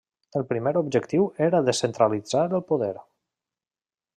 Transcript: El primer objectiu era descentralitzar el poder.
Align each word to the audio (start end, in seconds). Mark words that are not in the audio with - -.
El 0.39 0.45
primer 0.53 0.71
objectiu 0.79 1.27
era 1.49 1.61
descentralitzar 1.67 2.47
el 2.59 2.67
poder. 2.73 2.93